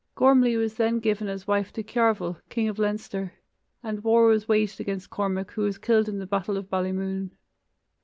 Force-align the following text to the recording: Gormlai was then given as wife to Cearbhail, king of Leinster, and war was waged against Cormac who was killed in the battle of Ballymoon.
Gormlai 0.17 0.57
was 0.57 0.73
then 0.77 0.97
given 0.97 1.27
as 1.27 1.45
wife 1.47 1.71
to 1.73 1.83
Cearbhail, 1.83 2.37
king 2.49 2.67
of 2.67 2.79
Leinster, 2.79 3.33
and 3.83 4.03
war 4.03 4.25
was 4.25 4.47
waged 4.47 4.79
against 4.79 5.11
Cormac 5.11 5.51
who 5.51 5.61
was 5.61 5.77
killed 5.77 6.09
in 6.09 6.17
the 6.17 6.25
battle 6.25 6.57
of 6.57 6.71
Ballymoon. 6.71 7.29